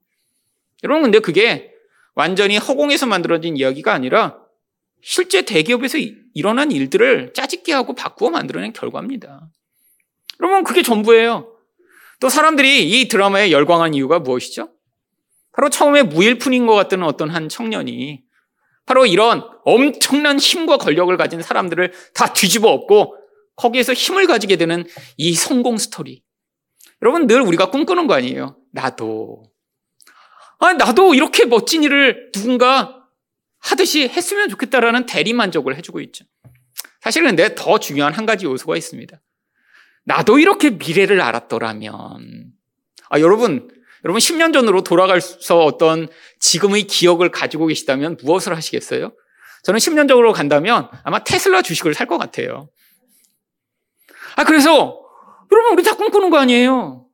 [0.84, 1.70] 여러분, 근데 그게
[2.14, 4.38] 완전히 허공에서 만들어진 이야기가 아니라
[5.02, 5.98] 실제 대기업에서
[6.34, 9.48] 일어난 일들을 짜집게 하고 바꾸어 만들어낸 결과입니다.
[10.40, 11.54] 여러분, 그게 전부예요.
[12.20, 14.70] 또 사람들이 이 드라마에 열광한 이유가 무엇이죠?
[15.58, 18.22] 바로 처음에 무일푼인 것 같던 어떤 한 청년이
[18.86, 23.16] 바로 이런 엄청난 힘과 권력을 가진 사람들을 다 뒤집어 엎고
[23.56, 26.22] 거기에서 힘을 가지게 되는 이 성공 스토리.
[27.02, 28.56] 여러분 늘 우리가 꿈꾸는 거 아니에요.
[28.72, 29.50] 나도.
[30.60, 33.02] 아, 나도 이렇게 멋진 일을 누군가
[33.58, 36.24] 하듯이 했으면 좋겠다라는 대리만족을 해주고 있죠.
[37.00, 39.20] 사실은 근데 더 중요한 한 가지 요소가 있습니다.
[40.04, 42.52] 나도 이렇게 미래를 알았더라면.
[43.10, 43.68] 아, 여러분,
[44.04, 46.08] 여러분 10년 전으로 돌아가서 어떤
[46.40, 49.12] 지금의 기억을 가지고 계시다면 무엇을 하시겠어요?
[49.64, 52.68] 저는 10년 전으로 간다면 아마 테슬라 주식을 살 것 같아요.
[54.36, 55.00] 아, 그래서
[55.50, 57.06] 여러분 우리 다 꿈꾸는 거 아니에요?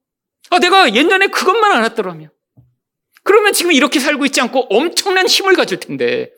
[0.50, 2.30] 아, 내가 옛날에 그것만 알았더라면.
[3.22, 6.30] 그러면 지금 이렇게 살고 있지 않고 엄청난 힘을 가질 텐데.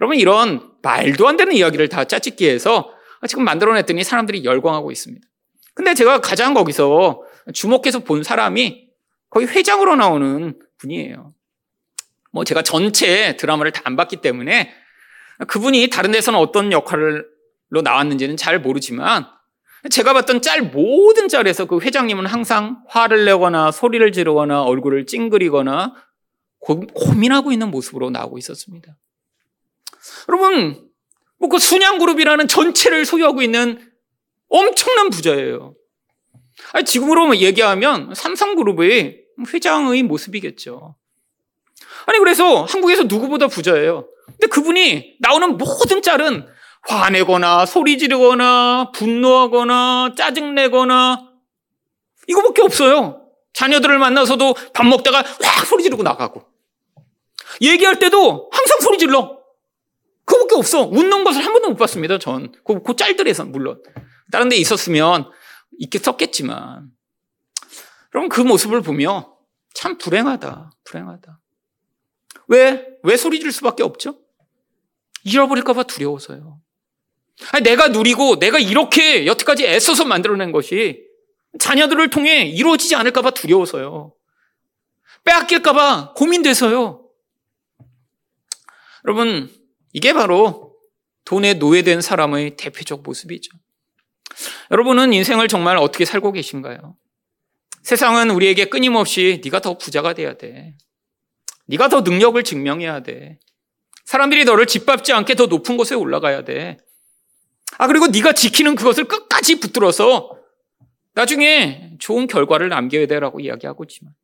[0.00, 2.92] 여러분 이런 말도 안 되는 이야기를 다 짜집기 해서
[3.26, 5.26] 지금 만들어냈더니 사람들이 열광하고 있습니다.
[5.74, 8.87] 근데 제가 가장 거기서 주목해서 본 사람이
[9.30, 11.34] 거의 회장으로 나오는 분이에요.
[12.32, 14.72] 뭐 제가 전체 드라마를 다 안 봤기 때문에
[15.46, 17.24] 그분이 다른 데서는 어떤 역할로
[17.82, 19.26] 나왔는지는 잘 모르지만
[19.90, 25.94] 제가 봤던 짤 모든 짤에서 그 회장님은 항상 화를 내거나 소리를 지르거나 얼굴을 찡그리거나
[26.58, 26.84] 고,
[27.16, 28.96] 민하고 있는 모습으로 나오고 있었습니다.
[30.28, 30.88] 여러분,
[31.38, 33.80] 뭐 그 순양그룹이라는 전체를 소유하고 있는
[34.48, 35.74] 엄청난 부자예요.
[36.72, 40.96] 아니, 지금으로 얘기하면 삼성그룹의 회장의 모습이겠죠.
[42.06, 44.08] 아니, 그래서 한국에서 누구보다 부자예요.
[44.26, 46.46] 근데 그분이 나오는 모든 짤은
[46.82, 51.28] 화내거나 소리 지르거나 분노하거나 짜증내거나
[52.28, 53.24] 이거밖에 없어요.
[53.52, 56.44] 자녀들을 만나서도 밥 먹다가 확 소리 지르고 나가고.
[57.60, 59.38] 얘기할 때도 항상 소리 질러.
[60.24, 60.82] 그거밖에 없어.
[60.82, 62.52] 웃는 것을 한 번도 못 봤습니다, 전.
[62.64, 63.82] 그, 그 짤들에서, 물론.
[64.30, 65.30] 다른 데 있었으면
[65.78, 66.90] 있게 썼겠지만.
[68.10, 69.36] 그럼 그 모습을 보며
[69.74, 71.40] 참 불행하다, 불행하다.
[72.48, 72.86] 왜?
[73.02, 74.18] 왜 소리 지를 수밖에 없죠?
[75.24, 76.60] 잃어버릴까봐 두려워서요.
[77.52, 81.04] 아니, 내가 누리고 내가 이렇게 여태까지 애써서 만들어낸 것이
[81.58, 84.14] 자녀들을 통해 이루어지지 않을까봐 두려워서요.
[85.24, 87.04] 빼앗길까봐 고민돼서요.
[89.06, 89.50] 여러분,
[89.92, 90.76] 이게 바로
[91.24, 93.50] 돈에 노예된 사람의 대표적 모습이죠.
[94.70, 96.96] 여러분은 인생을 정말 어떻게 살고 계신가요?
[97.82, 100.74] 세상은 우리에게 끊임없이 네가 더 부자가 돼야 돼.
[101.66, 103.38] 네가 더 능력을 증명해야 돼.
[104.04, 106.78] 사람들이 너를 짓밟지 않게 더 높은 곳에 올라가야 돼.
[107.78, 110.38] 아 그리고 네가 지키는 그것을 끝까지 붙들어서
[111.14, 114.14] 나중에 좋은 결과를 남겨야 되라고 이야기하고 있지만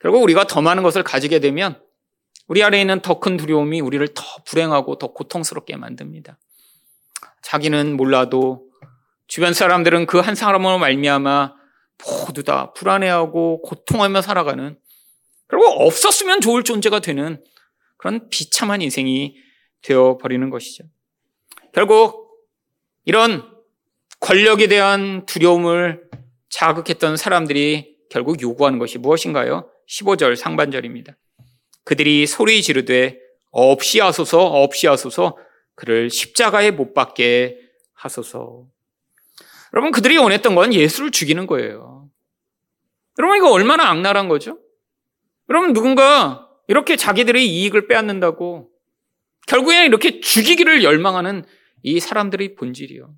[0.00, 1.80] 결국 우리가 더 많은 것을 가지게 되면
[2.46, 6.38] 우리 안에 있는 더 큰 두려움이 우리를 더 불행하고 더 고통스럽게 만듭니다.
[7.42, 8.67] 자기는 몰라도
[9.28, 11.54] 주변 사람들은 그 한 사람으로 말미암아
[12.26, 14.78] 모두 다 불안해하고 고통하며 살아가는
[15.46, 17.42] 그리고 없었으면 좋을 존재가 되는
[17.96, 19.36] 그런 비참한 인생이
[19.82, 20.84] 되어 버리는 것이죠.
[21.72, 22.28] 결국
[23.04, 23.44] 이런
[24.20, 26.08] 권력에 대한 두려움을
[26.50, 29.70] 자극했던 사람들이 결국 요구하는 것이 무엇인가요?
[29.88, 31.16] 15절 상반절입니다.
[31.84, 33.18] 그들이 소리 지르되
[33.50, 35.36] 없이 하소서 없이 하소서
[35.74, 37.58] 그를 십자가에 못 박게
[37.94, 38.66] 하소서.
[39.74, 42.08] 여러분 그들이 원했던 건 예수를 죽이는 거예요.
[43.18, 44.58] 여러분 이거 얼마나 악랄한 거죠?
[45.48, 48.70] 여러분 누군가 이렇게 자기들의 이익을 빼앗는다고
[49.46, 51.44] 결국에는 이렇게 죽이기를 열망하는
[51.82, 53.14] 이 사람들의 본질이요.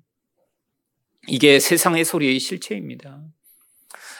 [1.27, 3.21] 이게 세상의 소리의 실체입니다.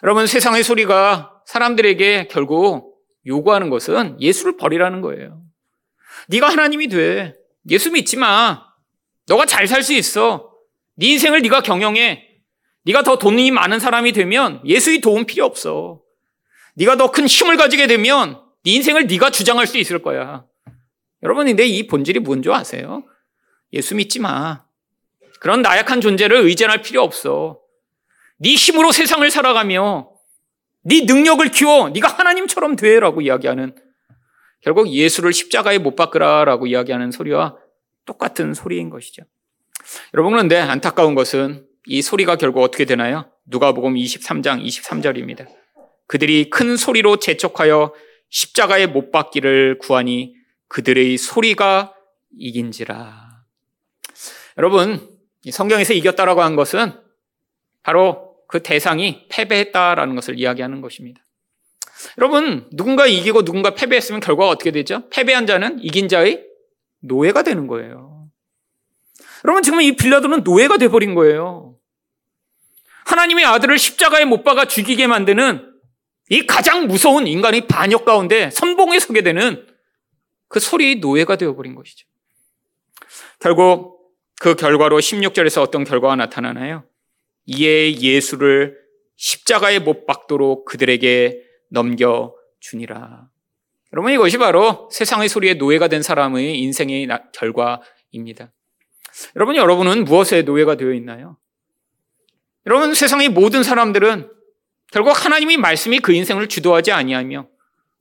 [0.04, 5.42] 여러분 세상의 소리가 사람들에게 결국 요구하는 것은 예수를 버리라는 거예요.
[6.28, 7.34] 네가 하나님이 돼.
[7.70, 8.64] 예수 믿지 마.
[9.28, 10.51] 너가 잘 살 수 있어.
[11.02, 12.28] 네 인생을 네가 경영해.
[12.86, 16.02] 네가 더 돈이 많은 사람이 되면 예수의 도움 필요 없어.
[16.76, 20.46] 네가 더 큰 힘을 가지게 되면 네 인생을 네가 주장할 수 있을 거야.
[21.24, 23.04] 여러분, 근데 이 본질이 뭔지 아세요?
[23.74, 24.64] 예수 믿지 마.
[25.40, 27.60] 그런 나약한 존재를 의존할 필요 없어.
[28.38, 30.12] 네 힘으로 세상을 살아가며
[30.84, 33.76] 네 능력을 키워 네가 하나님처럼 되라고 이야기하는
[34.62, 37.58] 결국 예수를 십자가에 못 박으라라고 이야기하는 소리와
[38.06, 39.24] 똑같은 소리인 것이죠.
[40.14, 43.30] 여러분 그런데 안타까운 것은 이 소리가 결국 어떻게 되나요?
[43.46, 45.48] 누가복음 23장 23절입니다.
[46.08, 47.94] 그들이 큰 소리로 재촉하여
[48.30, 50.36] 십자가에 못 박기를 구하니
[50.68, 51.94] 그들의 소리가
[52.38, 53.30] 이긴지라.
[54.58, 55.10] 여러분,
[55.50, 56.94] 성경에서 이겼다라고 한 것은
[57.84, 61.22] 바로 그 대상이 패배했다라는 것을 이야기하는 것입니다.
[62.18, 65.08] 여러분, 누군가 이기고 누군가 패배했으면 결과가 어떻게 되죠?
[65.10, 66.44] 패배한 자는 이긴 자의
[67.00, 68.11] 노예가 되는 거예요.
[69.46, 71.76] 여러분, 지금 이 빌라도는 노예가 돼버린 거예요.
[73.06, 75.72] 하나님의 아들을 십자가에 못 박아 죽이게 만드는
[76.30, 79.68] 이 가장 무서운 인간의 반역 가운데 선봉에 서게 되는
[80.48, 82.08] 그 소리의 노예가 되어버린 것이죠.
[83.40, 84.00] 결국
[84.40, 86.86] 그 결과로 16절에서 어떤 결과가 나타나나요?
[87.46, 88.78] 이에 예수를
[89.18, 93.30] 십자가에 못 박도록 그들에게 넘겨주니라.
[93.94, 98.52] 여러분 이것이 바로 세상의 소리에 노예가 된 사람의 인생의 결과입니다.
[99.36, 101.38] 여러분 여러분은 무엇에 노예가 되어 있나요?
[102.66, 104.32] 여러분 세상의 모든 사람들은
[104.92, 107.48] 결국 하나님의 말씀이 그 인생을 주도하지 아니하며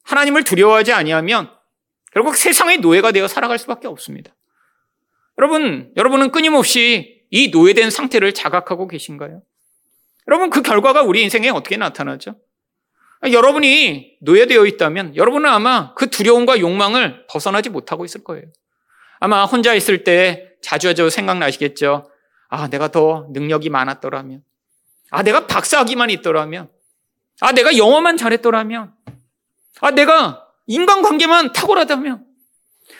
[0.03, 1.51] 하나님을 두려워하지 아니하면
[2.12, 4.35] 결국 세상의 노예가 되어 살아갈 수밖에 없습니다.
[5.38, 9.42] 여러분, 여러분은 끊임없이 이 노예된 상태를 자각하고 계신가요?
[10.29, 12.37] 여러분, 그 결과가 우리 인생에 어떻게 나타나죠?
[13.31, 18.44] 여러분이 노예되어 있다면 여러분은 아마 그 두려움과 욕망을 벗어나지 못하고 있을 거예요.
[19.20, 22.11] 아마 혼자 있을 때 자주자주 생각나시겠죠.
[22.49, 24.42] 아, 내가 더 능력이 많았더라면.
[25.11, 26.68] 아, 내가 박사학위만 있더라면.
[27.40, 28.92] 아, 내가 영어만 잘했더라면.
[29.81, 32.27] 아, 내가 인간관계만 탁월하다면.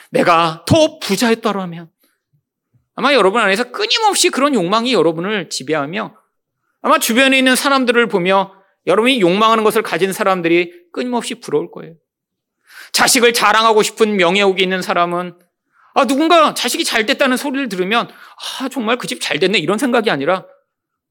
[0.09, 1.89] 내가 더 부자였더라면.
[2.95, 6.15] 아마 여러분 안에서 끊임없이 그런 욕망이 여러분을 지배하며
[6.81, 8.53] 아마 주변에 있는 사람들을 보며
[8.87, 11.95] 여러분이 욕망하는 것을 가진 사람들이 끊임없이 부러울 거예요.
[12.91, 15.39] 자식을 자랑하고 싶은 명예욕이 있는 사람은
[15.93, 18.07] 아, 누군가 자식이 잘 됐다는 소리를 들으면
[18.59, 20.45] 아, 정말 그 집 잘 됐네 이런 생각이 아니라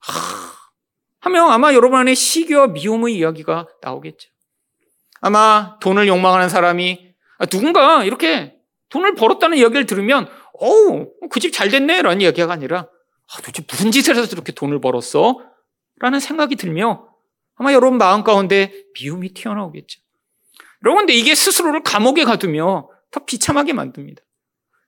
[0.06, 0.52] 아,
[1.20, 4.30] 하면 아마 여러분 안에 시기와 미움의 이야기가 나오겠죠.
[5.20, 8.54] 아마 돈을 욕망하는 사람이 아, 누군가 이렇게
[8.88, 12.80] 돈을 벌었다는 이야기를 들으면 어우, 그 집 잘 됐네 라는 이야기가 아니라
[13.32, 15.38] 아, 도대체 무슨 짓을 해서 저렇게 돈을 벌었어?
[16.00, 17.06] 라는 생각이 들며
[17.56, 20.00] 아마 여러분 마음 가운데 미움이 튀어나오겠죠.
[20.82, 24.22] 여러분, 근데 이게 스스로를 감옥에 가두며 더 비참하게 만듭니다.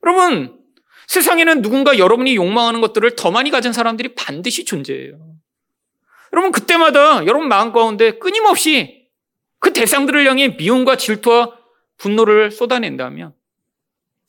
[0.04, 0.58] 여러분,
[1.06, 5.18] 세상에는 누군가 여러분이 욕망하는 것들을 더 많이 가진 사람들이 반드시 존재해요.
[6.32, 9.08] 여러분, 그때마다 여러분 마음 가운데 끊임없이
[9.58, 11.56] 그 대상들을 향해 미움과 질투와
[11.98, 13.34] 분노를 쏟아낸다면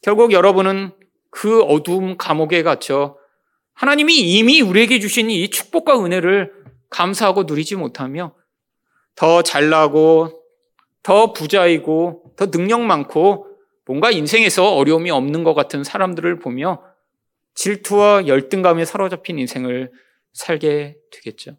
[0.03, 0.91] 결국 여러분은
[1.31, 3.17] 그 어두움 감옥에 갇혀
[3.73, 6.53] 하나님이 이미 우리에게 주신 이 축복과 은혜를
[6.89, 8.36] 감사하고 누리지 못하며
[9.15, 10.43] 더 잘나고
[11.01, 13.47] 더 부자이고 더 능력 많고
[13.86, 16.84] 뭔가 인생에서 어려움이 없는 것 같은 사람들을 보며
[17.56, 19.91] 질투와 열등감에 사로잡힌 인생을
[20.34, 21.58] 살게 되겠죠.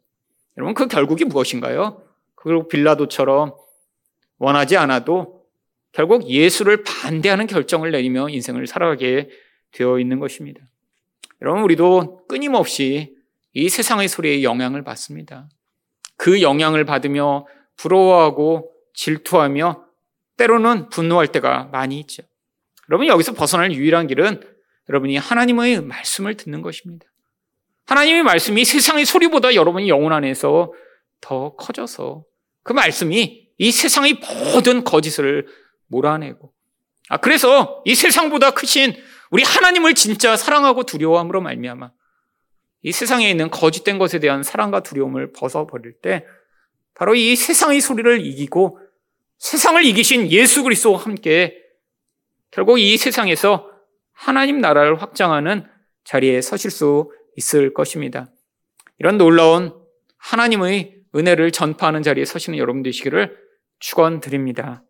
[0.57, 2.03] 여러분 그 결국이 무엇인가요?
[2.35, 3.55] 그리고 빌라도처럼
[4.39, 5.45] 원하지 않아도
[5.93, 9.31] 결국 예수를 반대하는 결정을 내리며 인생을 살아가게
[9.71, 10.61] 되어 있는 것입니다.
[11.41, 13.17] 여러분 우리도 끊임없이
[13.53, 15.49] 이 세상의 소리에 영향을 받습니다.
[16.17, 19.84] 그 영향을 받으며 부러워하고 질투하며
[20.37, 22.23] 때로는 분노할 때가 많이 있죠.
[22.91, 24.41] 여러분 여기서 벗어날 유일한 길은
[24.89, 27.07] 여러분이 하나님의 말씀을 듣는 것입니다.
[27.87, 30.73] 하나님의 말씀이 세상의 소리보다 여러분이 영혼 안에서
[31.21, 32.25] 더 커져서
[32.63, 34.21] 그 말씀이 이 세상의
[34.55, 35.47] 모든 거짓을
[35.87, 36.53] 몰아내고
[37.09, 38.95] 아 그래서 이 세상보다 크신
[39.31, 41.91] 우리 하나님을 진짜 사랑하고 두려워함으로 말미암아
[42.83, 46.27] 이 세상에 있는 거짓된 것에 대한 사랑과 두려움을 벗어버릴 때
[46.95, 48.79] 바로 이 세상의 소리를 이기고
[49.39, 51.57] 세상을 이기신 예수 그리스도와 함께
[52.51, 53.71] 결국 이 세상에서
[54.13, 55.67] 하나님 나라를 확장하는
[56.05, 58.29] 자리에 서실 수 있을 것입니다.
[58.99, 59.75] 이런 놀라운
[60.19, 63.37] 하나님의 은혜를 전파하는 자리에 서시는 여러분 되시기를
[63.81, 64.83] 축원드립니다.